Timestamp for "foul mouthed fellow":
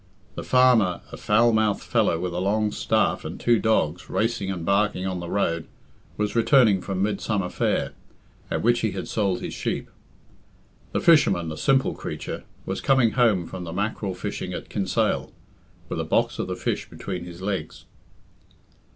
1.15-2.19